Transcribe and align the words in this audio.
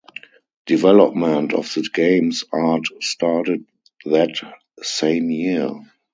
Development 0.65 1.53
of 1.53 1.71
the 1.75 1.87
game's 1.93 2.43
art 2.51 2.85
started 3.03 3.67
that 4.03 4.33
same 4.81 5.29
year. 5.29 5.75